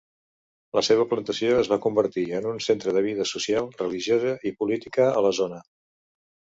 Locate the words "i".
4.53-4.57